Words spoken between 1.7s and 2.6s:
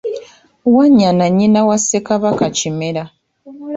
Ssekabaka